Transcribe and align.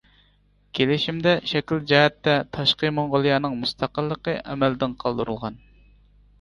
كېلىشىمدە 0.77 1.33
شەكىل 1.51 1.83
جەھەتتە 1.91 2.35
تاشقى 2.59 2.93
موڭغۇلىيەنىڭ 2.97 3.61
مۇستەقىللىقى 3.61 4.37
ئەمەلدىن 4.43 5.01
قالدۇرۇلغان. 5.07 5.65